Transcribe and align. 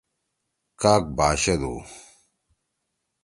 کاگ 0.81 1.03
باشَدُو۔ 1.17 1.75